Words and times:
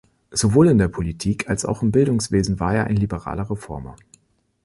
Sowohl 0.31 0.69
in 0.69 0.79
der 0.79 0.87
Politik 0.87 1.47
als 1.47 1.63
auch 1.63 1.83
im 1.83 1.91
Bildungswesen 1.91 2.59
war 2.59 2.73
er 2.73 2.85
ein 2.85 2.95
liberaler 2.95 3.47
Reformer. 3.51 3.95